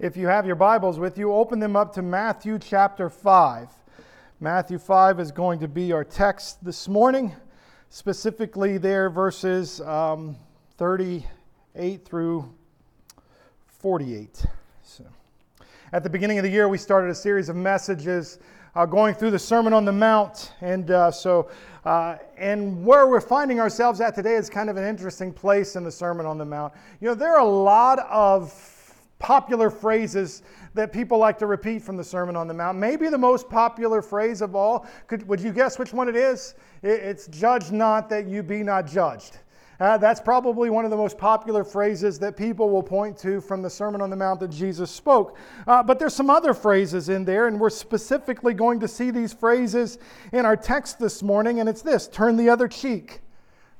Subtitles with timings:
[0.00, 3.68] If you have your Bibles with you, open them up to Matthew chapter 5.
[4.38, 7.34] Matthew 5 is going to be our text this morning,
[7.90, 10.36] specifically there verses um,
[10.76, 12.48] 38 through
[13.66, 14.46] 48.
[14.84, 15.02] So,
[15.92, 18.38] at the beginning of the year, we started a series of messages
[18.76, 20.52] uh, going through the Sermon on the Mount.
[20.60, 21.50] And uh, so,
[21.84, 25.82] uh, and where we're finding ourselves at today is kind of an interesting place in
[25.82, 26.72] the Sermon on the Mount.
[27.00, 28.76] You know, there are a lot of
[29.18, 30.42] popular phrases
[30.74, 32.78] that people like to repeat from the Sermon on the Mount.
[32.78, 36.54] Maybe the most popular phrase of all, could, would you guess which one it is?
[36.82, 39.38] It's judge not that you be not judged.
[39.80, 43.62] Uh, that's probably one of the most popular phrases that people will point to from
[43.62, 45.36] the Sermon on the Mount that Jesus spoke.
[45.68, 49.32] Uh, but there's some other phrases in there, and we're specifically going to see these
[49.32, 49.98] phrases
[50.32, 53.20] in our text this morning, and it's this turn the other cheek,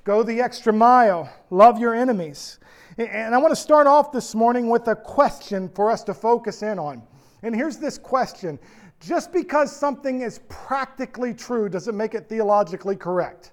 [0.04, 2.60] go the extra mile, love your enemies.
[2.98, 6.64] And I want to start off this morning with a question for us to focus
[6.64, 7.00] in on.
[7.42, 8.58] And here's this question
[8.98, 13.52] Just because something is practically true, does it make it theologically correct?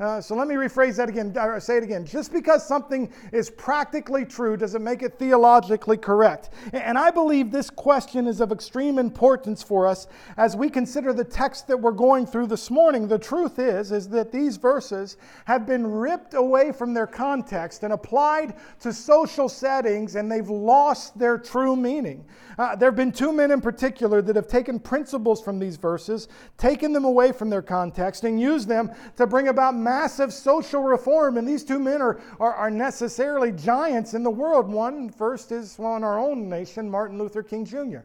[0.00, 2.04] Uh, so let me rephrase that again, or say it again.
[2.04, 6.50] Just because something is practically true doesn't make it theologically correct.
[6.72, 11.22] And I believe this question is of extreme importance for us as we consider the
[11.22, 13.06] text that we're going through this morning.
[13.06, 17.92] The truth is, is that these verses have been ripped away from their context and
[17.92, 22.24] applied to social settings, and they've lost their true meaning.
[22.58, 26.26] Uh, there have been two men in particular that have taken principles from these verses,
[26.58, 31.36] taken them away from their context, and used them to bring about massive social reform.
[31.38, 34.66] And these two men are, are, are necessarily giants in the world.
[34.66, 38.00] One first is well, in our own nation, Martin Luther King Jr.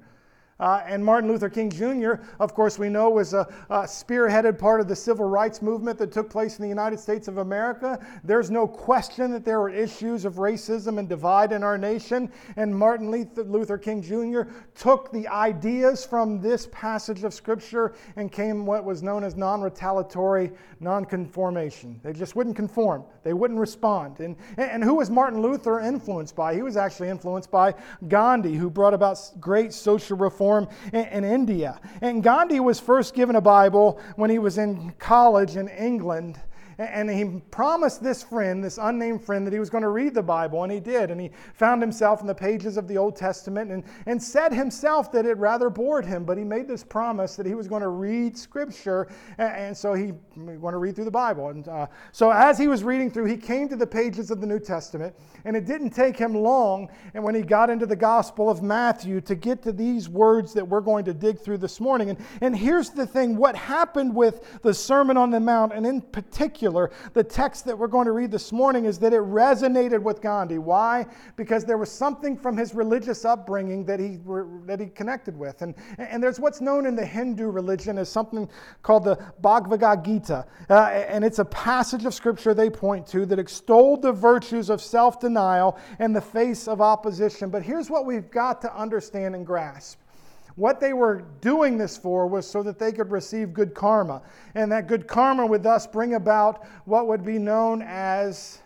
[0.59, 4.81] Uh, and Martin Luther King Jr., of course, we know was a, a, spearheaded part
[4.81, 7.97] of the civil rights movement that took place in the United States of America.
[8.25, 12.29] There's no question that there were issues of racism and divide in our nation.
[12.57, 14.51] And Martin Luther King Jr.
[14.75, 19.61] took the ideas from this passage of Scripture and came what was known as non
[19.61, 20.51] retaliatory
[20.81, 21.99] non-conformation.
[22.03, 23.03] They just wouldn't conform.
[23.23, 24.19] They wouldn't respond.
[24.19, 26.53] And, and who was Martin Luther influenced by?
[26.53, 27.75] He was actually influenced by
[28.07, 31.79] Gandhi, who brought about great social reform in, in India.
[32.01, 36.39] And Gandhi was first given a Bible when he was in college in England.
[36.79, 40.23] And he promised this friend, this unnamed friend, that he was going to read the
[40.23, 41.11] Bible, and he did.
[41.11, 45.11] And he found himself in the pages of the Old Testament and, and said himself
[45.11, 47.89] that it rather bored him, but he made this promise that he was going to
[47.89, 51.49] read Scripture, and, so he wanted to read through the Bible.
[51.49, 54.47] And uh, so as he was reading through, he came to the pages of the
[54.47, 55.13] New Testament,
[55.43, 59.19] and it didn't take him long, and when he got into the Gospel of Matthew,
[59.19, 62.11] to get to these words that we're going to dig through this morning.
[62.11, 65.99] And, and here's the thing what happened with the Sermon on the Mount, and in
[65.99, 70.01] particular, particular, the text that we're going to read this morning is that it resonated
[70.01, 70.57] with Gandhi.
[70.57, 71.05] Why?
[71.35, 74.19] Because there was something from his religious upbringing that he,
[74.65, 75.61] that he connected with.
[75.61, 78.49] And, and there's what's known in the Hindu religion as something
[78.83, 80.45] called the Bhagavad Gita.
[80.69, 84.81] Uh, and it's a passage of scripture they point to that extolled the virtues of
[84.81, 87.49] self denial in the face of opposition.
[87.49, 89.99] But here's what we've got to understand and grasp
[90.59, 94.21] what they were doing this for was so that they could receive good karma.
[94.55, 98.59] And that good karma would thus bring about what would be known as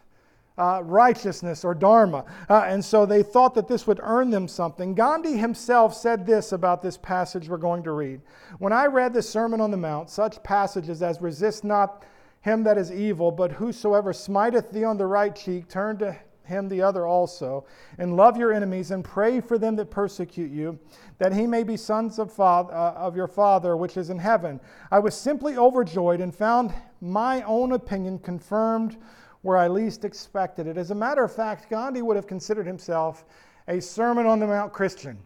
[0.58, 2.26] uh, righteousness or dharma.
[2.50, 4.94] Uh, and so they thought that this would earn them something.
[4.94, 8.22] Gandhi himself said this about this passage we're going to read.
[8.60, 12.04] When I read the Sermon on the Mount, such passages as resist not
[12.42, 16.70] him that is evil, but whosoever smiteth thee on the right cheek, turn to him
[16.70, 17.66] the other also,
[17.98, 20.80] and love your enemies, and pray for them that persecute you,
[21.18, 24.60] that he may be sons of, father, uh, of your Father which is in heaven.
[24.92, 28.98] I was simply overjoyed and found my own opinion confirmed
[29.42, 30.78] where I least expected it.
[30.78, 33.26] As a matter of fact, Gandhi would have considered himself
[33.68, 35.18] a Sermon on the Mount Christian.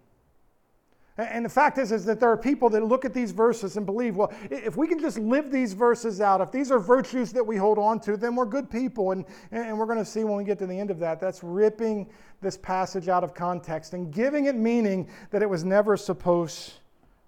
[1.17, 3.87] And the fact is, is that there are people that look at these verses and
[3.87, 7.45] believe, well, if we can just live these verses out, if these are virtues that
[7.45, 9.11] we hold on to, then we're good people.
[9.11, 11.41] And, and we're going to see when we get to the end of that, that's
[11.41, 12.07] ripping
[12.41, 16.73] this passage out of context and giving it meaning that it was never supposed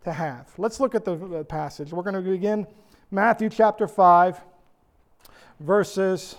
[0.03, 0.51] to have.
[0.59, 1.91] Let's look at the passage.
[1.91, 2.67] We're going to begin
[3.09, 4.39] Matthew chapter 5,
[5.59, 6.35] verses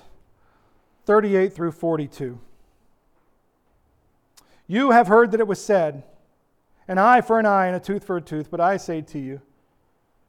[1.06, 2.38] 38 through 42.
[4.68, 6.04] You have heard that it was said,
[6.90, 8.50] an eye for an eye and a tooth for a tooth.
[8.50, 9.40] But I say to you,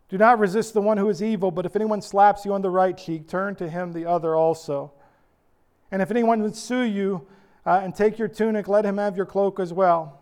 [0.10, 2.70] do not resist the one who is evil, but if anyone slaps you on the
[2.70, 4.92] right cheek, turn to him the other also.
[5.90, 7.26] And if anyone would sue you
[7.66, 10.22] uh, and take your tunic, let him have your cloak as well.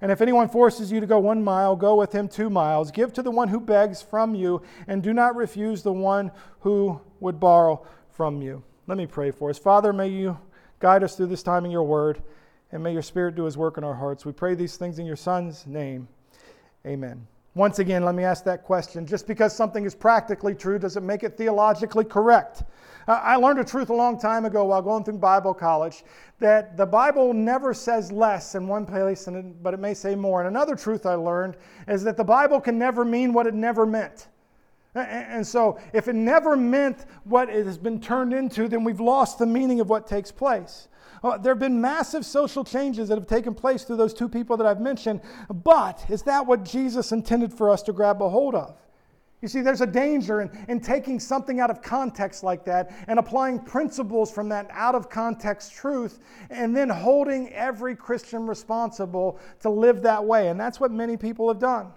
[0.00, 2.92] And if anyone forces you to go one mile, go with him two miles.
[2.92, 6.30] Give to the one who begs from you, and do not refuse the one
[6.60, 8.62] who would borrow from you.
[8.86, 9.58] Let me pray for us.
[9.58, 10.38] Father, may you
[10.78, 12.22] guide us through this time in your word.
[12.72, 14.24] And may your Spirit do his work in our hearts.
[14.24, 16.08] We pray these things in your Son's name.
[16.86, 17.26] Amen.
[17.54, 19.04] Once again, let me ask that question.
[19.04, 22.62] Just because something is practically true, does it make it theologically correct?
[23.08, 26.04] I learned a truth a long time ago while going through Bible college
[26.38, 29.28] that the Bible never says less in one place,
[29.62, 30.40] but it may say more.
[30.40, 31.56] And another truth I learned
[31.88, 34.28] is that the Bible can never mean what it never meant.
[34.94, 39.38] And so, if it never meant what it has been turned into, then we've lost
[39.38, 40.88] the meaning of what takes place.
[41.22, 44.56] Uh, there have been massive social changes that have taken place through those two people
[44.56, 45.20] that I've mentioned,
[45.52, 48.76] but is that what Jesus intended for us to grab a hold of?
[49.42, 53.18] You see, there's a danger in, in taking something out of context like that and
[53.18, 56.18] applying principles from that out of context truth
[56.50, 60.48] and then holding every Christian responsible to live that way.
[60.48, 61.92] And that's what many people have done.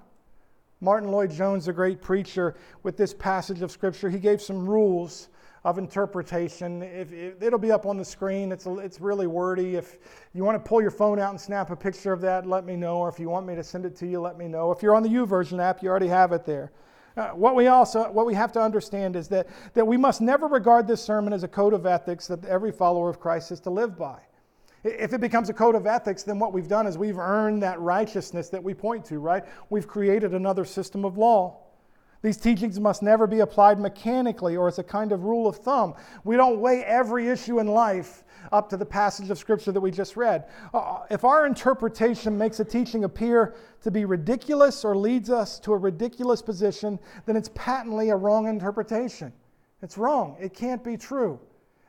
[0.80, 5.30] Martyn Lloyd-Jones, a great preacher, with this passage of Scripture, he gave some rules
[5.64, 6.82] of interpretation.
[6.82, 8.52] If, if, it'll be up on the screen.
[8.52, 9.76] It's, it's really wordy.
[9.76, 9.98] If
[10.34, 12.76] you want to pull your phone out and snap a picture of that, let me
[12.76, 12.98] know.
[12.98, 14.72] Or if you want me to send it to you, let me know.
[14.72, 16.72] If you're on the YouVersion app, you already have it there.
[17.16, 20.48] Uh, what we also what we have to understand is that, that we must never
[20.48, 23.70] regard this sermon as a code of ethics that every follower of Christ is to
[23.70, 24.20] live by.
[24.84, 27.80] If it becomes a code of ethics, then what we've done is we've earned that
[27.80, 29.44] righteousness that we point to, right?
[29.70, 31.63] We've created another system of law.
[32.24, 35.94] These teachings must never be applied mechanically or as a kind of rule of thumb.
[36.24, 38.24] We don't weigh every issue in life
[38.54, 40.46] up to the passage of Scripture that we just read.
[40.74, 45.74] Uh, if our interpretation makes a teaching appear to be ridiculous or leads us to
[45.74, 49.34] a ridiculous position, then it's patently a wrong interpretation.
[49.82, 50.38] It's wrong.
[50.40, 51.38] It can't be true.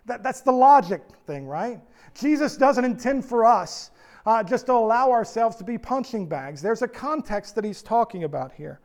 [0.06, 1.80] That, that's the logic thing, right?
[2.12, 3.92] Jesus doesn't intend for us
[4.26, 6.60] uh, just to allow ourselves to be punching bags.
[6.60, 8.80] There's a context that he's talking about here.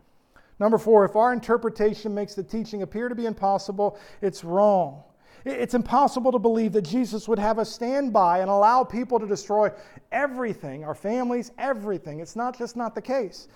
[0.60, 5.04] Number four, if our interpretation makes the teaching appear to be impossible, it's wrong.
[5.46, 9.26] It's impossible to believe that Jesus would have us stand by and allow people to
[9.26, 9.72] destroy
[10.12, 12.20] everything, our families, everything.
[12.20, 13.48] It's not just not the case.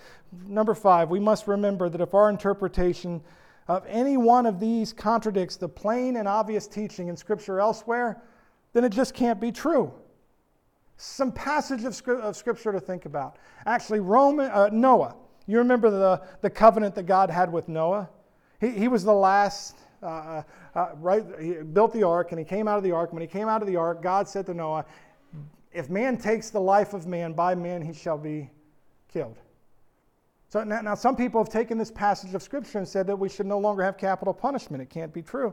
[0.46, 3.20] Number five, we must remember that if our interpretation
[3.68, 8.22] of any one of these contradicts the plain and obvious teaching in Scripture elsewhere,
[8.72, 9.92] then it just can't be true.
[10.96, 11.94] Some passage of,
[12.36, 13.36] Scripture to think about.
[13.66, 15.16] Actually, Roman, uh, Noah.
[15.46, 18.08] You remember the, the covenant that God had with Noah?
[18.60, 20.42] He, he was the last, uh, uh,
[20.74, 21.24] uh, right?
[21.40, 23.12] He built the ark and he came out of the ark.
[23.12, 24.86] When he came out of the ark, God said to Noah,
[25.72, 28.50] If man takes the life of man, by man he shall be
[29.12, 29.36] killed.
[30.48, 33.28] So now, now, some people have taken this passage of Scripture and said that we
[33.28, 34.80] should no longer have capital punishment.
[34.80, 35.52] It can't be true.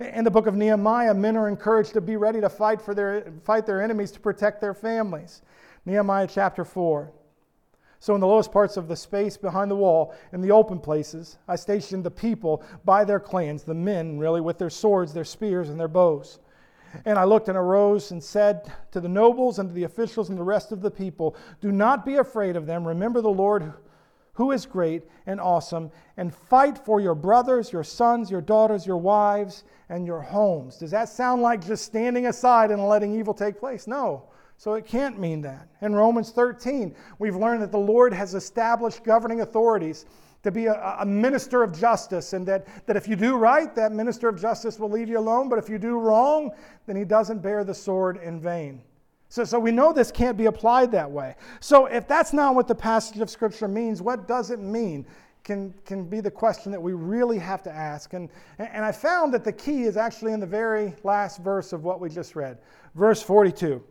[0.00, 3.32] In the book of Nehemiah, men are encouraged to be ready to fight, for their,
[3.44, 5.42] fight their enemies to protect their families.
[5.86, 7.12] Nehemiah chapter 4.
[8.00, 11.38] So, in the lowest parts of the space behind the wall, in the open places,
[11.48, 15.68] I stationed the people by their clans, the men really, with their swords, their spears,
[15.68, 16.38] and their bows.
[17.04, 20.38] And I looked and arose and said to the nobles and to the officials and
[20.38, 22.86] the rest of the people, Do not be afraid of them.
[22.86, 23.72] Remember the Lord
[24.38, 28.96] who is great and awesome, and fight for your brothers, your sons, your daughters, your
[28.96, 30.76] wives, and your homes.
[30.76, 33.88] Does that sound like just standing aside and letting evil take place?
[33.88, 34.28] No.
[34.58, 35.68] So it can't mean that.
[35.82, 40.04] In Romans 13, we've learned that the Lord has established governing authorities
[40.42, 43.92] to be a, a, minister of justice, and that, that if you do right, that
[43.92, 46.50] minister of justice will leave you alone, but if you do wrong,
[46.86, 48.82] then he doesn't bear the sword in vain.
[49.28, 51.36] So, so we know this can't be applied that way.
[51.60, 55.06] So if that's not what the passage of Scripture means, what does it mean?
[55.44, 58.12] Can, can be the question that we really have to ask.
[58.12, 61.84] And, and I found that the key is actually in the very last verse of
[61.84, 62.58] what we just read.
[62.96, 63.82] Verse 42.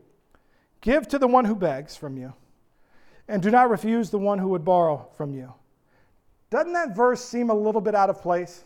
[0.82, 2.34] Give to the one who begs from you,
[3.28, 5.54] and do not refuse the one who would borrow from you.
[6.50, 8.64] Doesn't that verse seem a little bit out of place?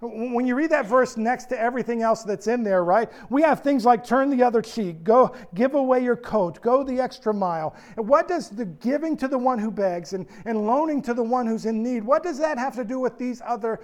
[0.00, 3.10] When you read that verse next to everything else that's in there, right?
[3.30, 7.00] We have things like turn the other cheek, go give away your coat, go the
[7.00, 7.74] extra mile.
[7.96, 11.22] And what does the giving to the one who begs and, and loaning to the
[11.22, 13.80] one who's in need, what does that have to do with these other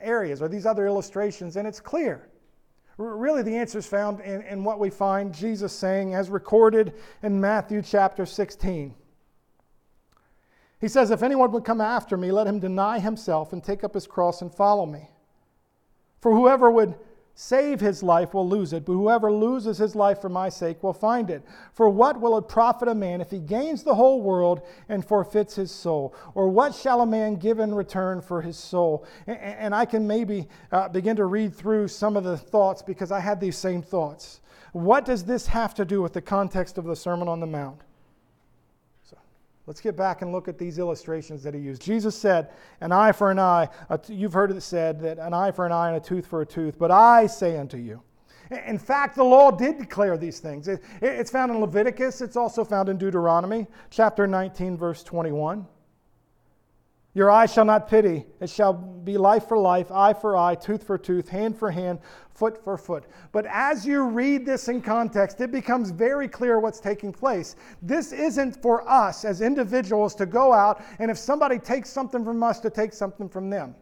[0.00, 1.56] areas or these other illustrations?
[1.56, 2.28] And it's clear.
[2.98, 7.40] Really, the answer is found in, in what we find Jesus saying as recorded in
[7.40, 8.94] Matthew chapter 16.
[10.80, 13.94] He says, If anyone would come after me, let him deny himself and take up
[13.94, 15.08] his cross and follow me.
[16.20, 16.94] For whoever would
[17.34, 20.92] save his life will lose it, but whoever loses his life for my sake will
[20.92, 21.42] find it.
[21.72, 25.54] For what will it profit a man if he gains the whole world and forfeits
[25.54, 26.14] his soul?
[26.34, 29.06] Or what shall a man give in return for his soul?
[29.26, 33.20] And I can maybe uh, begin to read through some of the thoughts because I
[33.20, 34.40] had these same thoughts.
[34.72, 37.80] What does this have to do with the context of the Sermon on the Mount?
[39.66, 41.82] Let's get back and look at these illustrations that he used.
[41.82, 42.50] Jesus said,
[42.80, 43.68] An eye for an eye.
[44.08, 46.46] You've heard it said that an eye for an eye and a tooth for a
[46.46, 46.78] tooth.
[46.78, 48.02] But I say unto you,
[48.66, 50.68] In fact, the law did declare these things.
[51.00, 55.64] it's found in Leviticus, it's also found in Deuteronomy, chapter 19, verse 21.
[57.14, 58.24] Your eye shall not pity.
[58.40, 61.98] It shall be life for life, eye for eye, tooth for tooth, hand for hand,
[62.30, 63.04] foot for foot.
[63.32, 67.56] But as you read this in context, it becomes very clear what's taking place.
[67.82, 72.42] This isn't for us as individuals to go out and if somebody takes something from
[72.42, 73.74] us, to take something from them.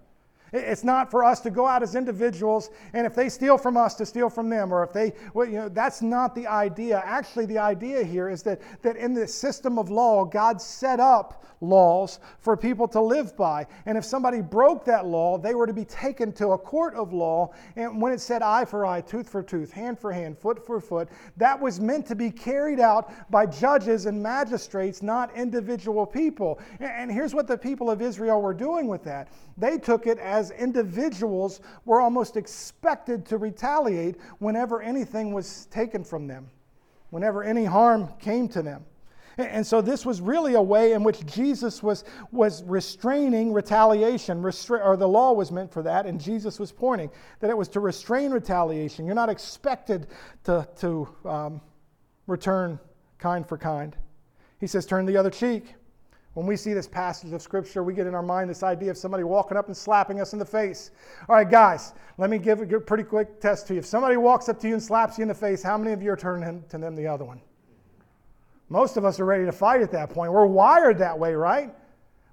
[0.53, 3.95] It's not for us to go out as individuals and if they steal from us
[3.97, 7.03] to steal from them, or if they, well, you know, that's not the idea.
[7.05, 11.45] Actually, the idea here is that, that in the system of law, God set up
[11.61, 13.67] laws for people to live by.
[13.87, 17.13] And if somebody broke that law, they were to be taken to a court of
[17.13, 17.53] law.
[17.77, 20.81] And when it said eye for eye, tooth for tooth, hand for hand, foot for
[20.81, 26.59] foot, that was meant to be carried out by judges and magistrates, not individual people.
[26.79, 29.29] And here's what the people of Israel were doing with that
[29.61, 36.27] they took it as individuals were almost expected to retaliate whenever anything was taken from
[36.27, 36.49] them,
[37.11, 38.87] whenever any harm came to them.
[39.39, 44.85] And so this was really a way in which Jesus was, was restraining retaliation, restra-
[44.85, 47.81] or the law was meant for that, and Jesus was pointing that it was to
[47.81, 49.07] restrain retaliation.
[49.07, 50.09] You're not expected
[50.45, 51.61] to, to um,
[52.27, 52.79] return
[53.19, 53.97] kind for kind.
[54.59, 55.75] He says, turn the other cheek.
[56.35, 58.97] When we see this passage of Scripture, we get in our mind this idea of
[58.97, 60.93] somebody walking up and slapping us in the face.
[61.29, 63.81] All right, guys, let me give a pretty quick test to you.
[63.81, 66.03] If somebody walks up to you and slaps you in the face, how many of
[66.03, 67.41] you are turning to them the other one?
[68.69, 70.33] Most of us are ready to fight at that point.
[70.33, 71.75] We're wired that way, right?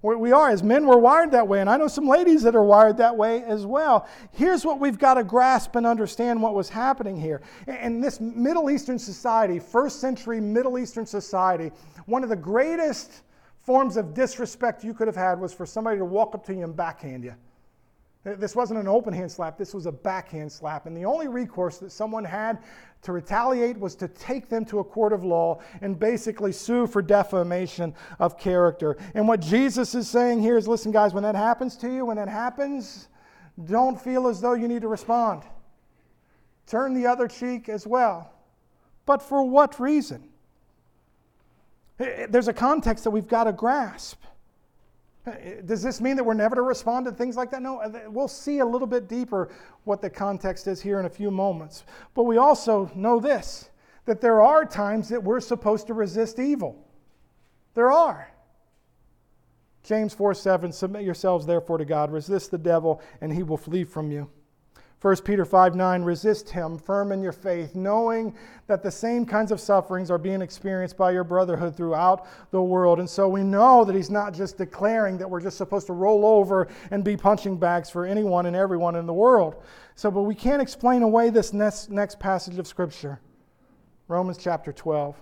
[0.04, 0.52] We are.
[0.52, 1.60] As men, we're wired that way.
[1.60, 4.08] And I know some ladies that are wired that way as well.
[4.32, 7.42] Here's what we've got to grasp and understand what was happening here.
[7.66, 11.72] In this Middle Eastern society, first century Middle Eastern society,
[12.06, 13.24] one of the greatest
[13.68, 16.64] forms of disrespect you could have had was for somebody to walk up to you
[16.64, 17.36] and backhand you.
[18.24, 20.86] This wasn't an open hand slap, this was a backhand slap.
[20.86, 22.60] And the only recourse that someone had
[23.02, 27.02] to retaliate was to take them to a court of law and basically sue for
[27.02, 28.96] defamation of character.
[29.16, 32.16] And what Jesus is saying here is listen, guys, when that happens to you, when
[32.16, 33.10] that happens,
[33.66, 35.44] don't feel as though you need to respond.
[36.68, 38.32] Turn the other cheek as well.
[39.06, 40.30] But for what reason?
[41.98, 44.22] There's a context that we've got to grasp.
[45.66, 47.62] Does this mean that we're never to respond to things like that?
[47.62, 49.50] No, uh, we'll see a little bit deeper
[49.84, 51.84] what the context is here in a few moments.
[52.14, 53.70] But we also know this
[54.06, 56.82] that there are times that we're supposed to resist evil.
[57.74, 58.32] There are.
[59.84, 63.84] James 4 7, submit yourselves therefore to God, resist the devil, and he will flee
[63.84, 64.30] from you.
[65.02, 68.36] 1 Peter 5 9, resist him, firm in your faith, knowing
[68.66, 72.98] that the same kinds of sufferings are being experienced by your brotherhood throughout the world.
[73.00, 76.26] And so we know that he's not just declaring that we're just supposed to roll
[76.26, 79.62] over and be punching bags for anyone and everyone in the world.
[79.94, 83.20] So, but we can't explain away this next, next passage of Scripture.
[84.08, 85.16] Romans chapter 12.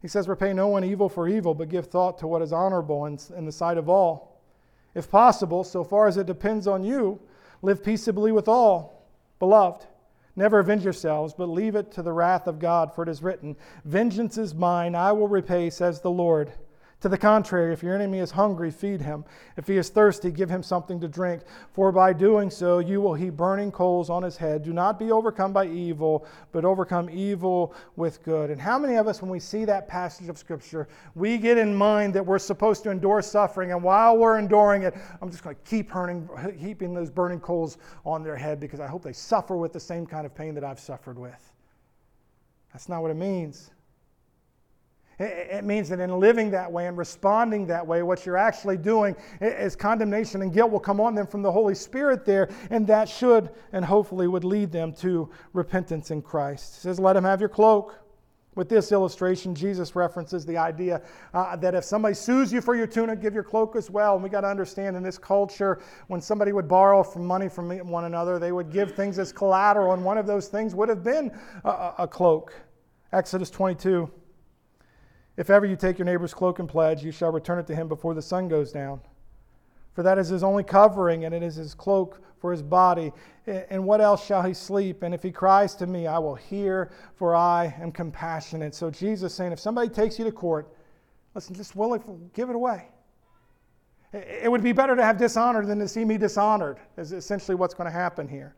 [0.00, 3.06] He says, Repay no one evil for evil, but give thought to what is honorable
[3.06, 4.40] in, in the sight of all.
[4.94, 7.20] If possible, so far as it depends on you,
[7.62, 9.06] Live peaceably with all.
[9.38, 9.86] Beloved,
[10.36, 13.56] never avenge yourselves, but leave it to the wrath of God, for it is written,
[13.84, 16.52] Vengeance is mine, I will repay, says the Lord.
[17.00, 19.24] To the contrary, if your enemy is hungry, feed him.
[19.56, 21.42] If he is thirsty, give him something to drink.
[21.72, 24.62] For by doing so, you will heap burning coals on his head.
[24.62, 28.50] Do not be overcome by evil, but overcome evil with good.
[28.50, 31.74] And how many of us, when we see that passage of Scripture, we get in
[31.74, 35.56] mind that we're supposed to endure suffering, and while we're enduring it, I'm just going
[35.56, 36.28] to keep burning,
[36.58, 40.04] heaping those burning coals on their head because I hope they suffer with the same
[40.04, 41.52] kind of pain that I've suffered with.
[42.74, 43.70] That's not what it means.
[45.20, 49.14] It means that in living that way and responding that way, what you're actually doing
[49.42, 53.06] is condemnation and guilt will come on them from the Holy Spirit there, and that
[53.06, 56.76] should and hopefully would lead them to repentance in Christ.
[56.76, 57.98] He says, Let him have your cloak.
[58.56, 61.02] With this illustration, Jesus references the idea
[61.34, 64.14] uh, that if somebody sues you for your tunic, give your cloak as well.
[64.14, 67.68] And we got to understand in this culture, when somebody would borrow from money from
[67.88, 71.04] one another, they would give things as collateral, and one of those things would have
[71.04, 71.30] been
[71.64, 72.54] a, a cloak.
[73.12, 74.10] Exodus 22.
[75.40, 77.88] If ever you take your neighbor's cloak and pledge, you shall return it to him
[77.88, 79.00] before the sun goes down.
[79.94, 83.10] For that is his only covering, and it is his cloak for his body.
[83.46, 85.02] And what else shall he sleep?
[85.02, 88.74] And if he cries to me, I will hear, for I am compassionate.
[88.74, 90.74] So Jesus saying, if somebody takes you to court,
[91.34, 92.88] listen, just willingly give it away.
[94.12, 97.72] It would be better to have dishonor than to see me dishonored, is essentially what's
[97.72, 98.56] going to happen here.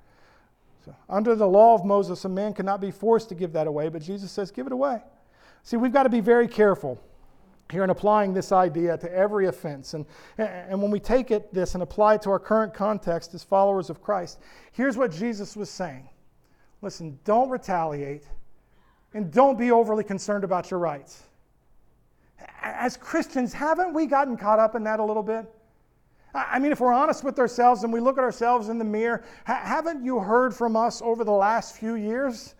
[0.84, 3.88] So, under the law of Moses, a man cannot be forced to give that away,
[3.88, 5.00] but Jesus says, give it away.
[5.62, 7.00] See, we've got to be very careful
[7.70, 9.94] here in applying this idea to every offense.
[9.94, 10.04] And,
[10.38, 13.88] and when we take it, this, and apply it to our current context as followers
[13.88, 14.40] of Christ,
[14.72, 16.08] here's what Jesus was saying
[16.82, 18.24] listen, don't retaliate
[19.14, 21.22] and don't be overly concerned about your rights.
[22.60, 25.46] As Christians, haven't we gotten caught up in that a little bit?
[26.34, 29.22] I mean, if we're honest with ourselves and we look at ourselves in the mirror,
[29.44, 32.54] haven't you heard from us over the last few years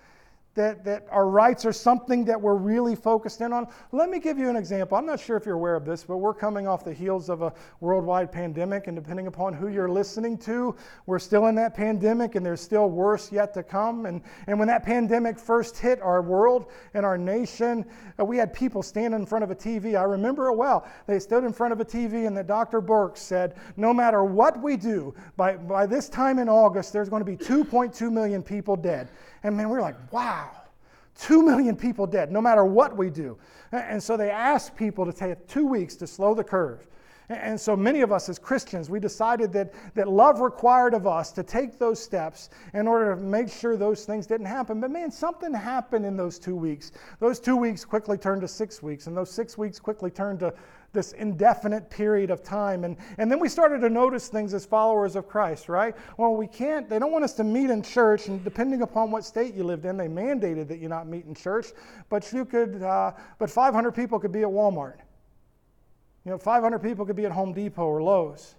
[0.55, 3.67] that, that our rights are something that we're really focused in on.
[3.91, 4.99] Let me give you an example.
[4.99, 7.41] I'm not sure if you're aware of this, but we're coming off the heels of
[7.41, 10.75] a worldwide pandemic, and depending upon who you're listening to,
[11.07, 14.05] we're still in that pandemic, and there's still worse yet to come.
[14.05, 17.87] And, and when that pandemic first hit our world and our nation,
[18.21, 19.99] uh, we had people standing in front of a TV.
[19.99, 20.87] I remember it well.
[21.07, 22.83] They stood in front of a TV, and the Dr.
[22.83, 27.25] Burke said, No matter what we do, by, by this time in August, there's going
[27.25, 29.09] to be 2.2 million people dead.
[29.43, 30.51] And man, we're like, wow,
[31.19, 33.39] two million people dead, no matter what we do.
[33.73, 36.87] And so they asked people to take two weeks to slow the curve.
[37.29, 41.33] And so many of us as Christians, we decided that, that love required of us
[41.33, 44.81] to take those steps in order to make sure those things didn't happen.
[44.81, 46.93] But man, something happened in those two weeks.
[47.21, 50.53] Those two weeks quickly turned to six weeks, and those six weeks quickly turned to
[50.93, 52.85] this indefinite period of time.
[52.85, 55.95] And, and then we started to notice things as followers of Christ, right?
[56.19, 59.25] Well, we can't, they don't want us to meet in church, and depending upon what
[59.25, 61.69] state you lived in, they mandated that you not meet in church,
[62.09, 64.99] but you could, uh, but 500 people could be at Walmart.
[66.25, 68.55] You know, 500 people could be at Home Depot or Lowe's.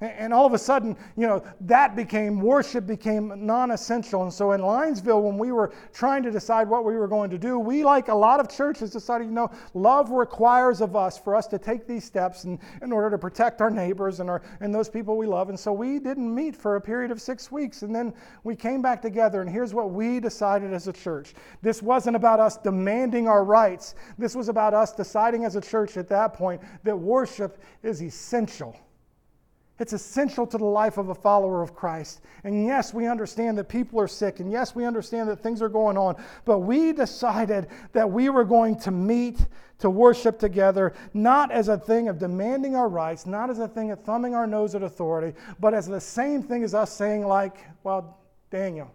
[0.00, 4.22] And all of a sudden, you know, that became, worship became non essential.
[4.22, 7.38] And so in Linesville, when we were trying to decide what we were going to
[7.38, 11.36] do, we, like a lot of churches, decided, you know, love requires of us for
[11.36, 14.74] us to take these steps in, in order to protect our neighbors and, our, and
[14.74, 15.50] those people we love.
[15.50, 17.82] And so we didn't meet for a period of six weeks.
[17.82, 21.82] And then we came back together, and here's what we decided as a church this
[21.82, 26.08] wasn't about us demanding our rights, this was about us deciding as a church at
[26.08, 28.74] that point that worship is essential.
[29.80, 32.20] It's essential to the life of a follower of Christ.
[32.44, 35.70] And yes, we understand that people are sick, and yes, we understand that things are
[35.70, 39.38] going on, but we decided that we were going to meet
[39.78, 43.90] to worship together, not as a thing of demanding our rights, not as a thing
[43.90, 47.56] of thumbing our nose at authority, but as the same thing as us saying, like,
[47.82, 48.18] well,
[48.50, 48.92] Daniel.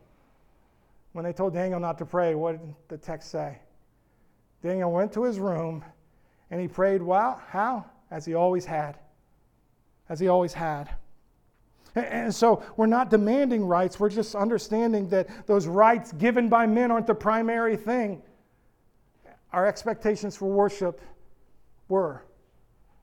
[1.13, 3.57] When they told Daniel not to pray, what did the text say?
[4.61, 5.83] Daniel went to his room
[6.51, 7.85] and he prayed, well, how?
[8.11, 8.99] As he always had
[10.09, 10.89] as he always had.
[11.95, 16.91] And so we're not demanding rights, we're just understanding that those rights given by men
[16.91, 18.21] aren't the primary thing.
[19.53, 20.99] Our expectations for worship
[21.87, 22.23] were.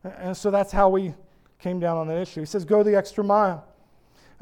[0.04, 1.14] And so that's how we
[1.58, 2.40] came down on that issue.
[2.40, 3.66] He says, Go the extra mile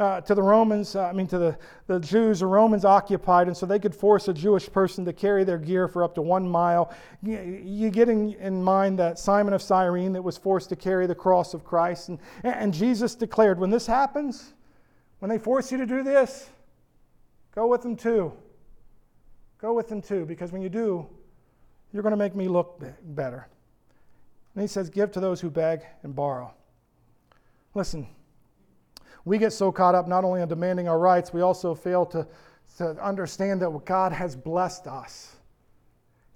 [0.00, 3.56] uh, to the Romans, uh, I mean, to the, the Jews, the Romans occupied, and
[3.56, 6.48] so they could force a Jewish person to carry their gear for up to one
[6.48, 6.92] mile.
[7.22, 11.14] You, get in, in, mind that Simon of Cyrene that was forced to carry the
[11.14, 12.08] cross of Christ.
[12.08, 14.54] And, and Jesus declared, when this happens,
[15.18, 16.48] when they force you to do this,
[17.54, 18.32] go with them too.
[19.58, 21.06] Go with them too, because when you do,
[21.92, 23.46] you're going to make me look better.
[24.54, 26.54] And he says, Give to those who beg and borrow.
[27.74, 28.06] Listen,
[29.24, 32.26] we get so caught up not only on demanding our rights, we also fail to,
[32.78, 35.36] to understand that God has blessed us.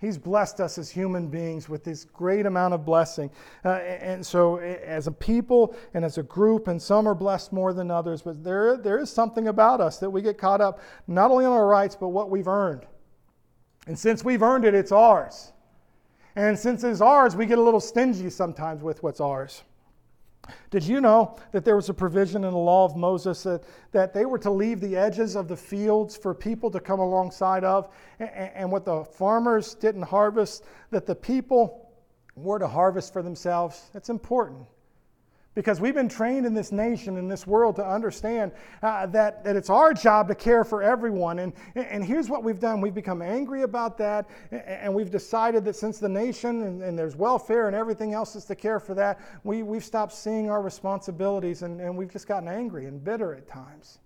[0.01, 3.31] He's blessed us as human beings with this great amount of blessing.
[3.65, 7.73] Uh, and so, as a people and as a group, and some are blessed more
[7.73, 11.31] than others, but there, there is something about us that we get caught up not
[11.31, 12.85] only on our rights, but what we've earned.
[13.87, 15.53] And since we've earned it, it's ours.
[16.37, 19.63] And since it's ours, we get a little stingy sometimes with what's ours.
[20.71, 24.13] Did you know that there was a provision in the law of Moses that, that
[24.13, 27.89] they were to leave the edges of the fields for people to come alongside of?
[28.19, 31.93] And, and what the farmers didn't harvest, that the people
[32.37, 33.91] were to harvest for themselves?
[33.93, 34.67] That's important.
[35.55, 38.51] Because we've been trained in this nation, in this world, to understand
[38.83, 41.39] uh, that, that it's our job to care for everyone.
[41.39, 45.77] And, and here's what we've done we've become angry about that, and we've decided that
[45.77, 49.21] since the nation and, and there's welfare and everything else is to care for that,
[49.45, 53.47] we, we've stopped seeing our responsibilities and, and we've just gotten angry and bitter at
[53.47, 53.99] times.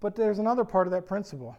[0.00, 1.56] But there's another part of that principle.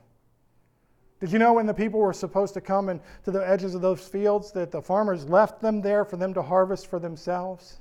[1.21, 3.81] Did you know when the people were supposed to come and to the edges of
[3.81, 7.79] those fields that the farmers left them there for them to harvest for themselves?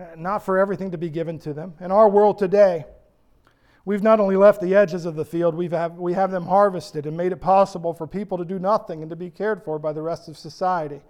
[0.00, 1.74] Uh, not for everything to be given to them.
[1.78, 2.86] In our world today,
[3.84, 7.04] we've not only left the edges of the field, we've have, we have them harvested
[7.04, 9.92] and made it possible for people to do nothing and to be cared for by
[9.92, 11.02] the rest of society.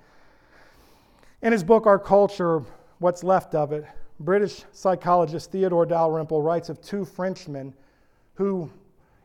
[1.42, 2.64] In his book, Our Culture,
[2.98, 3.84] What's Left of It,
[4.18, 7.72] British psychologist Theodore Dalrymple writes of two Frenchmen
[8.34, 8.68] who,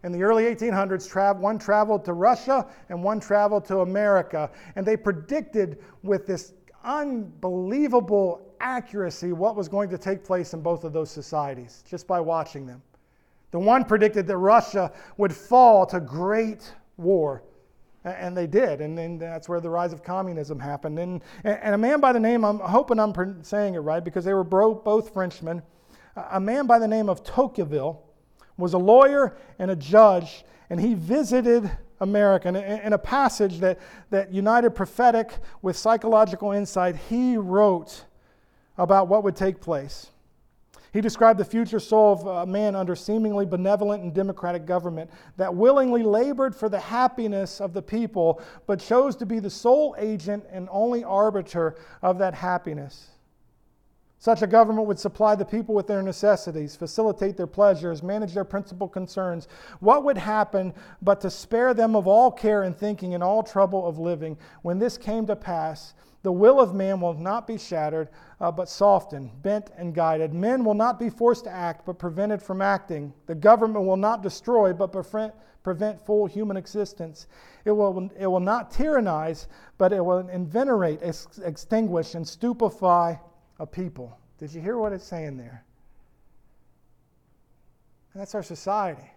[0.03, 4.51] in the early 1800s, tra- one traveled to Russia and one traveled to America.
[4.75, 10.83] And they predicted with this unbelievable accuracy what was going to take place in both
[10.83, 12.81] of those societies just by watching them.
[13.51, 17.43] The one predicted that Russia would fall to great war.
[18.03, 18.81] And they did.
[18.81, 20.99] And then that's where the rise of communism happened.
[20.99, 24.33] And, and a man by the name, I'm hoping I'm saying it right because they
[24.33, 25.61] were both Frenchmen,
[26.31, 28.01] a man by the name of Tocqueville
[28.57, 32.47] was a lawyer and a judge, and he visited America.
[32.47, 38.05] And in a passage that, that united prophetic with psychological insight, he wrote
[38.77, 40.11] about what would take place.
[40.95, 45.53] He described the future soul of a man under seemingly benevolent and democratic government that
[45.53, 50.45] willingly labored for the happiness of the people, but chose to be the sole agent
[50.49, 53.09] and only arbiter of that happiness.
[54.19, 58.45] Such a government would supply the people with their necessities, facilitate their pleasures, manage their
[58.45, 59.49] principal concerns.
[59.81, 63.85] What would happen but to spare them of all care and thinking and all trouble
[63.85, 64.37] of living?
[64.61, 65.93] When this came to pass,
[66.25, 68.09] the will of man will not be shattered,
[68.41, 70.33] uh, but softened, bent, and guided.
[70.33, 73.13] Men will not be forced to act, but prevented from acting.
[73.27, 77.27] The government will not destroy, but prevent, prevent full human existence.
[77.63, 83.19] It will, it will not tyrannize, but it will invenerate, ex- extinguish, and stupefy
[83.59, 84.17] a people.
[84.39, 85.63] Did you hear what it's saying there?
[88.13, 89.11] And that's our society.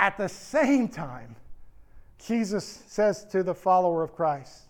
[0.00, 1.36] At the same time,
[2.24, 4.62] Jesus says to the follower of Christ,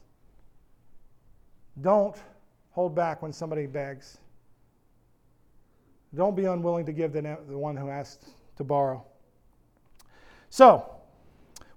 [1.80, 2.16] don't
[2.70, 4.18] hold back when somebody begs.
[6.14, 9.04] Don't be unwilling to give the, the one who asks to borrow.
[10.48, 10.90] So,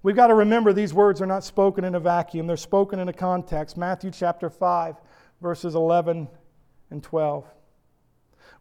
[0.02, 3.08] we've got to remember these words are not spoken in a vacuum, they're spoken in
[3.08, 3.76] a context.
[3.76, 4.96] Matthew chapter 5,
[5.40, 6.28] verses 11
[6.90, 7.44] and 12.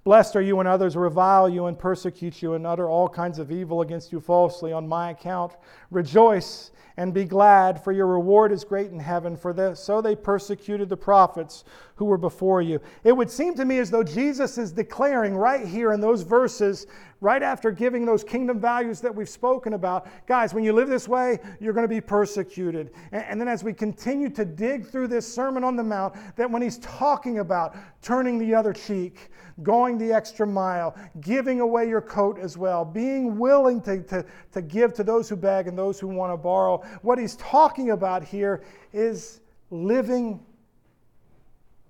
[0.04, 3.52] Blessed are you when others revile you and persecute you and utter all kinds of
[3.52, 5.58] evil against you falsely on my account.
[5.92, 10.90] Rejoice and be glad, for your reward is great in heaven, for so they persecuted
[10.90, 11.64] the prophets
[12.00, 12.80] who were before you.
[13.04, 16.88] It would seem to me as though Jesus is declaring right here in those verses,
[17.20, 21.10] right after giving those kingdom values that we've spoken about, guys, when you live this
[21.10, 22.92] way, you're going to be persecuted.
[23.12, 26.50] And, and then as we continue to dig through this Sermon on the Mount, that
[26.50, 29.30] when he's talking about turning the other cheek,
[29.62, 34.62] going the extra mile, giving away your coat as well, being willing to, to, to
[34.62, 36.78] give to those who beg and those who want to borrow.
[37.02, 40.40] What he's talking about here is living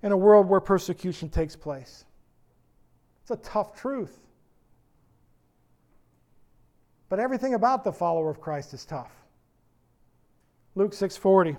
[0.02, 2.04] in a world where persecution takes place.
[3.22, 4.18] It's a tough truth.
[7.08, 9.10] But everything about the follower of Christ is tough.
[10.74, 11.56] Luke 6:40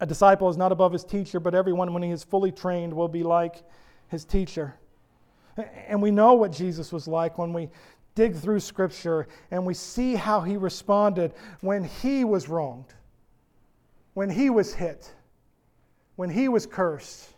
[0.00, 3.08] A disciple is not above his teacher, but everyone when he is fully trained will
[3.08, 3.62] be like
[4.08, 4.74] his teacher.
[5.56, 7.70] And we know what Jesus was like when we
[8.16, 12.92] dig through Scripture and we see how he responded when he was wronged,
[14.14, 15.14] when he was hit,
[16.16, 17.28] when he was cursed.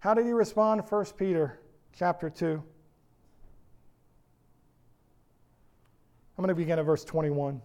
[0.00, 0.82] How did he respond?
[0.88, 1.58] 1 Peter
[1.92, 2.62] chapter 2.
[6.36, 7.60] I'm going to begin at verse 21.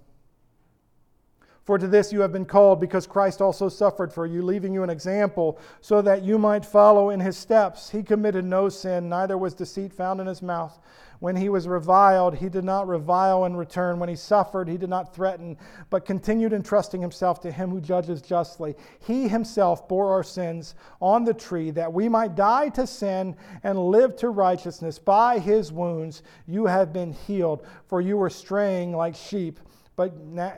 [1.63, 4.83] For to this you have been called, because Christ also suffered for you, leaving you
[4.83, 7.89] an example, so that you might follow in his steps.
[7.89, 10.77] He committed no sin, neither was deceit found in his mouth.
[11.19, 13.97] When he was reviled, he did not revile in return.
[13.97, 15.55] When he suffered, he did not threaten,
[15.89, 18.75] but continued entrusting himself to him who judges justly.
[18.99, 23.87] He himself bore our sins on the tree, that we might die to sin and
[23.87, 24.99] live to righteousness.
[24.99, 29.61] By his wounds you have been healed, for you were straying like sheep
[29.95, 30.13] but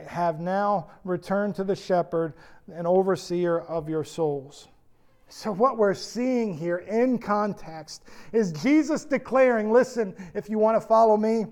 [0.06, 2.34] have now returned to the shepherd
[2.72, 4.68] and overseer of your souls.
[5.28, 10.86] So, what we're seeing here in context is Jesus declaring listen, if you want to
[10.86, 11.46] follow me,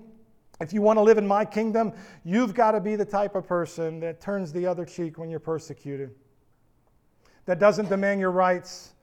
[0.61, 1.91] if you want to live in my kingdom,
[2.23, 5.41] you've got to be the type of person that turns the other cheek when you're
[5.41, 6.11] persecuted,
[7.45, 8.93] that doesn't demand your rights.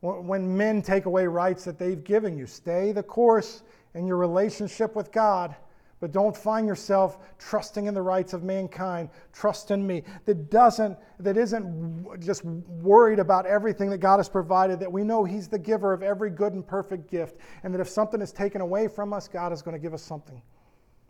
[0.00, 4.94] When men take away rights that they've given you, stay the course in your relationship
[4.94, 5.56] with God
[6.00, 9.08] but don't find yourself trusting in the rights of mankind.
[9.32, 10.02] Trust in me.
[10.26, 15.24] That doesn't, that isn't just worried about everything that God has provided, that we know
[15.24, 17.36] He's the giver of every good and perfect gift.
[17.62, 20.02] And that if something is taken away from us, God is going to give us
[20.02, 20.42] something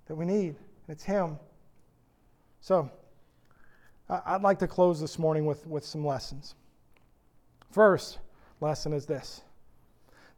[0.06, 0.54] that we need.
[0.54, 0.56] And
[0.88, 1.38] it's Him.
[2.60, 2.90] So,
[4.08, 6.54] I'd like to close this morning with, with some lessons.
[7.72, 8.18] First
[8.60, 9.42] lesson is this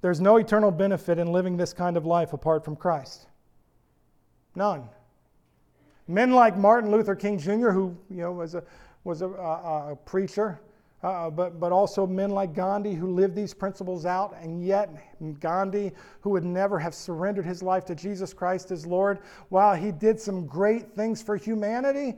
[0.01, 3.27] there's no eternal benefit in living this kind of life apart from Christ.
[4.59, 4.89] None.
[6.09, 8.65] Men like Martin Luther King Jr., who you know, was a,
[9.05, 10.61] was a, a, a preacher,
[11.05, 14.91] uh, but, but also men like Gandhi who lived these principles out, and yet
[15.39, 15.93] Gandhi,
[16.23, 20.19] who would never have surrendered his life to Jesus Christ as Lord, while he did
[20.19, 22.17] some great things for humanity,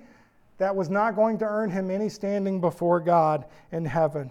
[0.57, 4.31] that was not going to earn him any standing before God in heaven.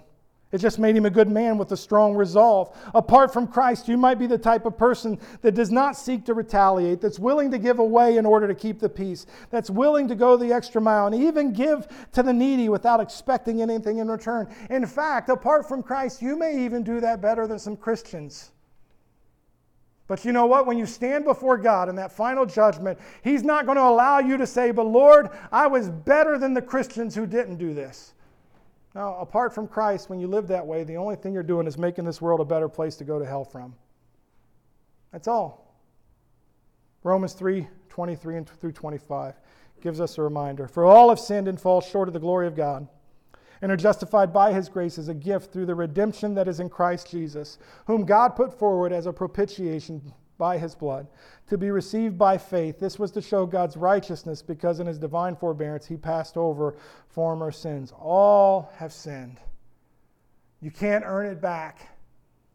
[0.51, 2.75] It just made him a good man with a strong resolve.
[2.95, 6.33] Apart from Christ, you might be the type of person that does not seek to
[6.33, 10.15] retaliate, that's willing to give away in order to keep the peace, that's willing to
[10.15, 14.51] go the extra mile and even give to the needy without expecting anything in return.
[14.71, 18.49] In fact, apart from Christ, you may even do that better than some Christians.
[20.07, 20.65] But you know what?
[20.65, 24.37] When you stand before God in that final judgment, He's not going to allow you
[24.37, 28.15] to say, But Lord, I was better than the Christians who didn't do this.
[28.95, 31.77] Now, apart from Christ, when you live that way, the only thing you're doing is
[31.77, 33.75] making this world a better place to go to hell from.
[35.11, 35.75] That's all.
[37.03, 39.33] Romans 3 23 through 25
[39.81, 40.67] gives us a reminder.
[40.67, 42.87] For all have sinned and fall short of the glory of God,
[43.61, 46.69] and are justified by his grace as a gift through the redemption that is in
[46.69, 51.05] Christ Jesus, whom God put forward as a propitiation by his blood,
[51.47, 52.79] to be received by faith.
[52.79, 56.77] This was to show God's righteousness because in his divine forbearance he passed over
[57.09, 57.93] former sins.
[57.99, 59.37] All have sinned.
[60.61, 61.87] You can't earn it back,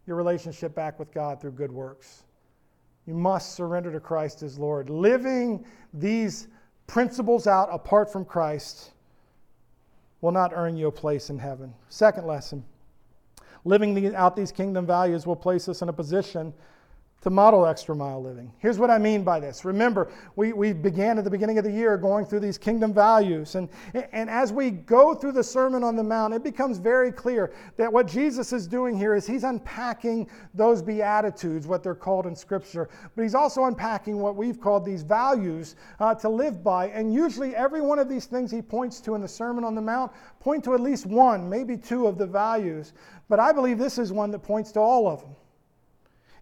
[0.07, 2.25] your relationship back with God through good works.
[3.07, 4.91] You must surrender to Christ as Lord.
[4.91, 6.49] Living these
[6.87, 8.91] principles out apart from Christ
[10.23, 11.73] will not earn you a place in heaven.
[11.91, 12.65] Second lesson
[13.65, 16.53] living out these kingdom values will place us in a position
[17.25, 18.53] to model extra mile living.
[18.59, 19.65] Here's what I mean by this.
[19.65, 23.55] Remember, we, we began at the beginning of the year going through these kingdom values.
[23.55, 23.71] And,
[24.13, 27.91] and as we go through the Sermon on the Mount, it becomes very clear that
[27.91, 32.91] what Jesus is doing here is he's unpacking those Beatitudes, what they're called in Scripture,
[33.17, 36.89] but he's also unpacking what we've called these values uh, to live by.
[36.89, 39.81] And usually, every one of these things he points to in the Sermon on the
[39.81, 42.93] Mount point to at least one, maybe two of the values.
[43.31, 45.35] But I believe this is one that points to all of them.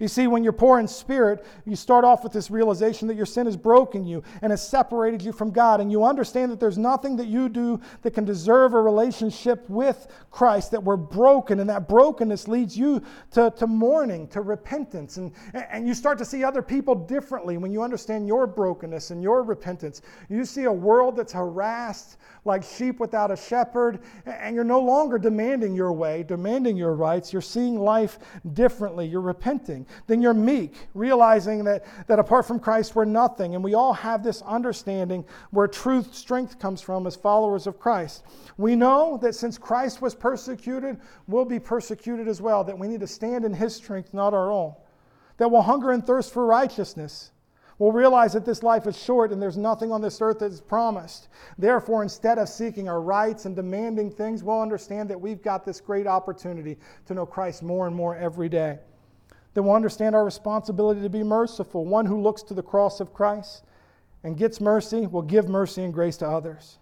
[0.03, 3.25] You see, when you're poor in spirit, you start off with this realization that your
[3.25, 5.81] sin has broken you and has separated you from God.
[5.81, 10.09] And you understand that there's nothing that you do that can deserve a relationship with
[10.33, 11.61] Christ, that we're broken.
[11.61, 15.19] And that brokenness leads you to, to mourning, to repentance.
[15.19, 19.23] And, and you start to see other people differently when you understand your brokenness and
[19.23, 20.03] your repentance.
[20.29, 25.17] You see a world that's harassed like sheep without a shepherd, and you're no longer
[25.17, 27.33] demanding your way, demanding your rights.
[27.33, 28.19] You're seeing life
[28.53, 29.07] differently.
[29.07, 29.87] You're repenting.
[30.07, 33.55] Then you're meek, realizing that, that apart from Christ, we're nothing.
[33.55, 38.25] And we all have this understanding where truth, strength comes from as followers of Christ.
[38.57, 43.01] We know that since Christ was persecuted, we'll be persecuted as well, that we need
[43.01, 44.75] to stand in his strength, not our own.
[45.39, 47.33] That we'll hunger and thirst for righteousness
[47.83, 50.61] We'll realize that this life is short and there's nothing on this earth that is
[50.61, 51.27] promised.
[51.59, 55.81] Therefore, instead of seeking our rights and demanding things, we'll understand that we've got this
[55.81, 58.79] great opportunity to know Christ more and more every day.
[59.55, 61.85] Then we'll understand our responsibility to be merciful.
[61.85, 63.65] One who looks to the cross of Christ
[64.25, 66.79] and gets mercy will give mercy and grace to others.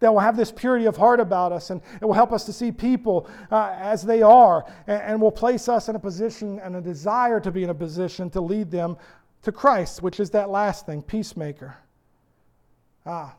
[0.00, 2.52] That will have this purity of heart about us, and it will help us to
[2.52, 6.76] see people uh, as they are, and, and will place us in a position and
[6.76, 8.96] a desire to be in a position to lead them
[9.42, 11.76] to Christ, which is that last thing, peacemaker.
[13.04, 13.34] Ah.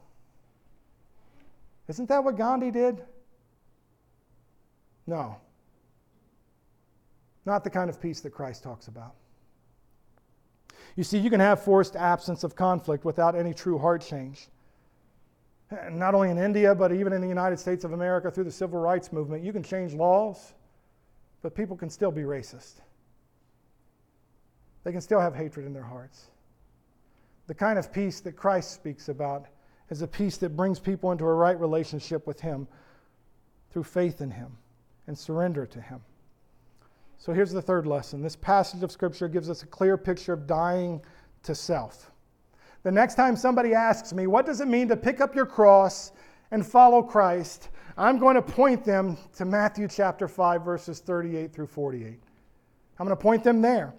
[1.88, 3.04] Isn't that what Gandhi did?
[5.08, 5.38] No.
[7.50, 9.16] Not the kind of peace that Christ talks about.
[10.96, 14.50] You see, you can have forced absence of conflict without any true heart change.
[15.90, 18.80] Not only in India, but even in the United States of America through the civil
[18.80, 20.54] rights movement, you can change laws,
[21.42, 22.82] but people can still be racist.
[24.84, 26.28] They can still have hatred in their hearts.
[27.48, 29.48] The kind of peace that Christ speaks about
[29.90, 32.68] is a peace that brings people into a right relationship with Him
[33.72, 34.56] through faith in Him
[35.08, 36.02] and surrender to Him.
[37.20, 38.22] So here's the third lesson.
[38.22, 41.02] This passage of Scripture gives us a clear picture of dying
[41.44, 42.12] to self.
[42.84, 46.14] The next time somebody asks me, What does it mean to pick up your cross
[46.52, 47.70] and follow Christ?
[47.98, 52.06] I'm going to point them to Matthew chapter 5, verses 38 through 48.
[52.08, 53.94] I'm going to point them there.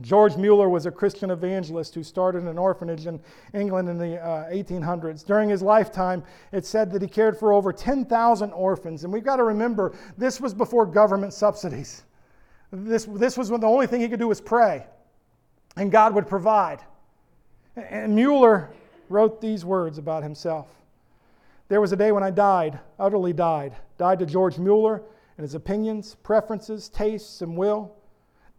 [0.00, 3.20] George Mueller was a Christian evangelist who started an orphanage in
[3.52, 5.24] England in the uh, 1800s.
[5.26, 9.04] During his lifetime, it said that he cared for over 10,000 orphans.
[9.04, 12.04] And we've got to remember, this was before government subsidies.
[12.72, 14.86] This, this was when the only thing he could do was pray,
[15.76, 16.80] and God would provide.
[17.76, 18.70] And Mueller
[19.08, 20.68] wrote these words about himself
[21.68, 25.02] There was a day when I died, utterly died, died to George Mueller
[25.36, 27.94] and his opinions, preferences, tastes, and will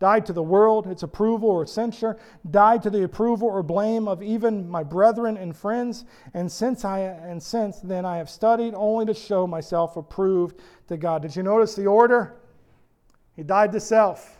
[0.03, 2.17] died to the world, its approval or censure,
[2.51, 6.99] died to the approval or blame of even my brethren and friends, and since I
[6.99, 11.21] and since then I have studied only to show myself approved to God.
[11.21, 12.35] Did you notice the order?
[13.35, 14.37] He died to self.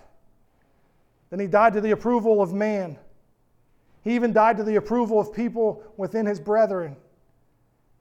[1.29, 2.97] Then he died to the approval of man.
[4.03, 6.95] He even died to the approval of people within his brethren.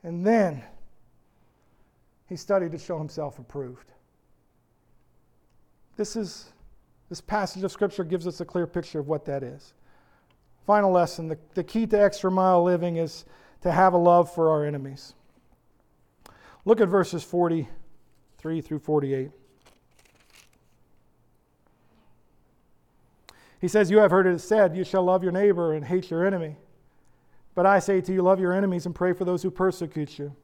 [0.03, 0.63] And then
[2.29, 3.93] he studied to show himself approved.
[5.97, 6.53] this is
[7.09, 9.75] this passage of scripture gives us a clear picture of what that is.
[10.67, 13.27] Final lesson the, the key to extra mile living is
[13.61, 15.13] to have a love for our enemies.
[16.65, 19.31] Look at verses 43 through 48.
[23.63, 26.27] He says, You have heard it said, You shall love your neighbor and hate your
[26.27, 26.57] enemy.
[27.55, 30.35] But I say to you, love your enemies and pray for those who persecute you,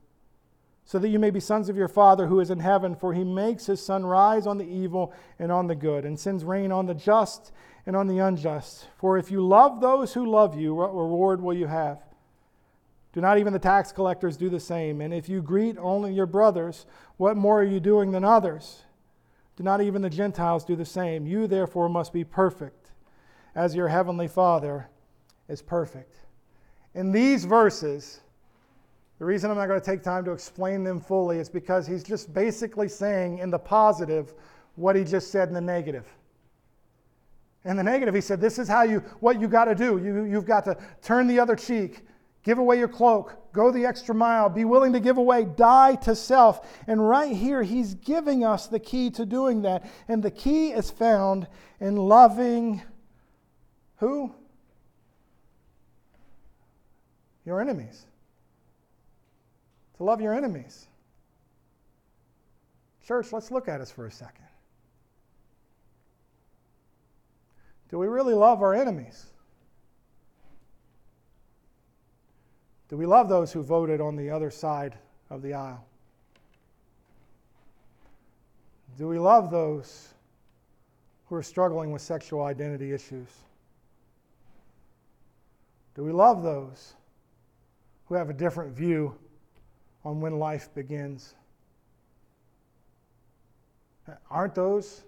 [0.85, 3.25] so that you may be sons of your Father who is in heaven, for he
[3.25, 6.87] makes his sun rise on the evil and on the good, and sends rain on
[6.87, 7.51] the just
[7.87, 8.87] and on the unjust.
[8.99, 11.99] For if you love those who love you, what reward will you have?
[13.13, 15.01] Do not even the tax collectors do the same?
[15.01, 18.85] And if you greet only your brothers, what more are you doing than others?
[19.57, 21.27] Do not even the Gentiles do the same?
[21.27, 22.78] You therefore must be perfect,
[23.59, 24.89] as your heavenly Father
[25.49, 26.15] is perfect.
[26.95, 28.21] In these verses,
[29.19, 32.05] the reason I'm not going to take time to explain them fully is because he's
[32.05, 34.33] just basically saying in the positive
[34.77, 36.07] what he just said in the negative.
[37.65, 39.99] In the negative, he said, This is how you what you got to do.
[39.99, 42.03] You, you've got to turn the other cheek,
[42.45, 46.15] give away your cloak, go the extra mile, be willing to give away, die to
[46.15, 46.65] self.
[46.87, 49.91] And right here, he's giving us the key to doing that.
[50.07, 51.49] And the key is found
[51.81, 52.83] in loving
[53.99, 54.33] who?
[57.45, 58.07] Your enemies.
[59.97, 60.87] To love your enemies.
[63.05, 64.45] Church, let's look at us for a second.
[67.91, 69.27] Do we really love our enemies?
[72.89, 74.95] Do we love those who voted on the other side
[75.31, 75.85] of the aisle?
[78.99, 80.09] Do we love those
[81.27, 83.29] who are struggling with sexual identity issues?
[85.99, 86.95] Do we love those
[88.07, 89.17] who have a different view
[90.05, 91.35] on when life begins?
[94.31, 95.03] Aren't those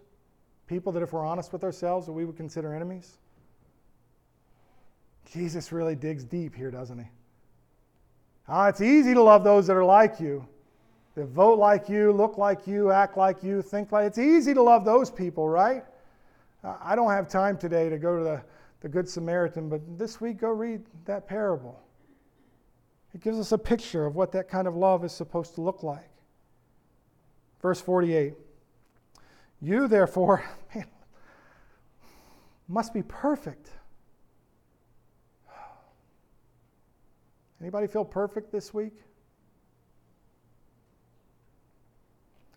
[0.67, 3.19] people that, if we're honest with ourselves, that we would consider enemies?
[5.33, 7.07] Jesus really digs deep here, doesn't he?
[8.49, 10.45] Ah, it's easy to love those that are like you,
[11.15, 14.07] that vote like you, look like you, act like you, think like.
[14.07, 15.85] It's easy to love those people, right?
[16.65, 18.43] I don't have time today to go to the,
[18.81, 21.81] the Good Samaritan, but this week go read that parable.
[23.15, 25.83] It gives us a picture of what that kind of love is supposed to look
[25.83, 26.09] like.
[27.61, 28.35] Verse 48.
[29.61, 30.87] You, therefore, man,
[32.69, 33.71] must be perfect.
[37.61, 38.95] Anybody feel perfect this week?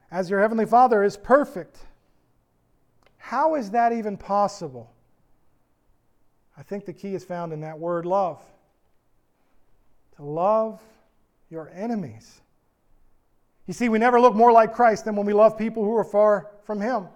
[0.10, 1.80] As your heavenly Father is perfect.
[3.18, 4.93] How is that even possible?
[6.58, 8.42] I think the key is found in that word love.
[10.18, 10.82] To love
[11.50, 12.42] your enemies.
[13.68, 16.04] You see, we never look more like Christ than when we love people who are
[16.04, 17.08] far from Him,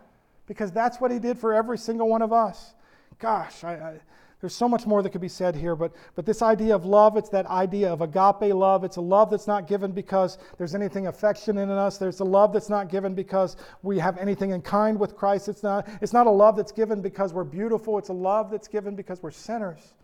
[0.47, 2.73] because that's what He did for every single one of us.
[3.19, 3.99] Gosh, I, I,
[4.39, 7.17] there's so much more that could be said here, but, but this idea of love,
[7.17, 8.83] it's that idea of agape love.
[8.83, 11.97] It's a love that's not given because there's anything affectionate in us.
[11.97, 15.47] There's a love that's not given because we have anything in kind with Christ.
[15.49, 17.97] It's not, it's not a love that's given because we're beautiful.
[17.97, 19.95] It's a love that's given because we're sinners,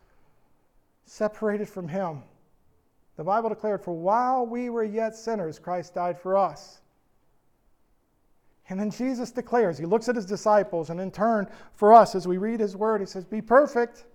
[1.06, 2.24] separated from Him.
[3.18, 6.80] The Bible declared, For while we were yet sinners, Christ died for us.
[8.68, 12.28] And then Jesus declares, He looks at His disciples, and in turn, for us, as
[12.28, 14.06] we read His word, He says, Be perfect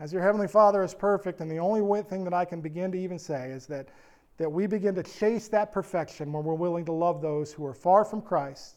[0.00, 1.40] as your Heavenly Father is perfect.
[1.40, 3.88] And the only thing that I can begin to even say is that,
[4.38, 7.74] that we begin to chase that perfection when we're willing to love those who are
[7.74, 8.76] far from Christ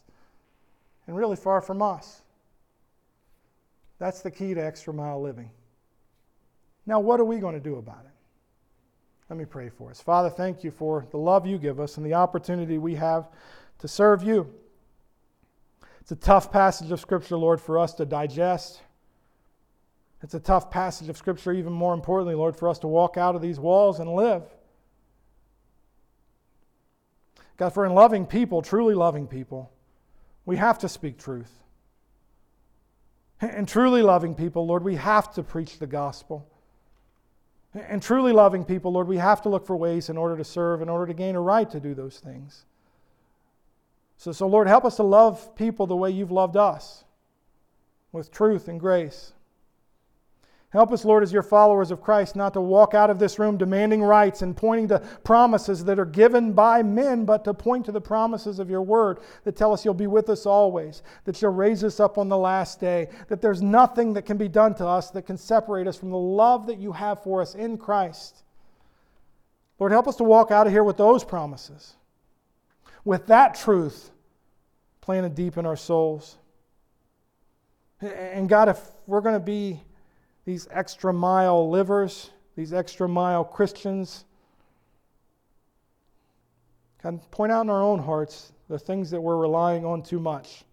[1.08, 2.22] and really far from us.
[3.98, 5.50] That's the key to extra mile living.
[6.86, 8.12] Now, what are we going to do about it?
[9.30, 10.02] Let me pray for us.
[10.02, 13.28] Father, thank you for the love you give us and the opportunity we have
[13.80, 14.52] to serve you.
[16.00, 18.82] It's a tough passage of Scripture, Lord, for us to digest.
[20.22, 23.36] It's a tough passage of Scripture, even more importantly, Lord, for us to walk out
[23.36, 24.44] of these walls and live.
[27.58, 29.72] God, for in loving people, truly loving people,
[30.46, 31.52] we have to speak truth.
[33.42, 36.48] And truly loving people, Lord, we have to preach the gospel.
[37.74, 40.82] And truly loving people, Lord, we have to look for ways in order to serve,
[40.82, 42.66] in order to gain a right to do those things.
[44.18, 47.06] So, so Lord, help us to love people the way you've loved us,
[48.12, 49.34] with truth and grace.
[50.72, 53.58] Help us, Lord, as your followers of Christ, not to walk out of this room
[53.58, 57.92] demanding rights and pointing to promises that are given by men, but to point to
[57.92, 61.54] the promises of your word that tell us you'll be with us always, that you'll
[61.54, 64.86] raise us up on the last day, that there's nothing that can be done to
[64.86, 68.44] us that can separate us from the love that you have for us in Christ.
[69.80, 71.96] Lord, help us to walk out of here with those promises,
[73.04, 74.12] with that truth
[75.02, 76.38] planted deep in our souls.
[78.02, 79.82] And God, if we're going to be
[80.50, 84.26] these extra mile livers, these extra mile Christians,
[87.04, 90.64] Can point out in our own hearts the things that we're relying on too much.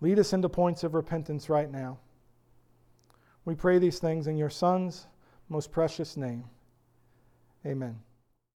[0.00, 1.98] Lead us into points of repentance right now.
[3.44, 5.06] We pray these things in your Son's
[5.50, 6.44] most precious name.
[7.66, 8.00] Amen.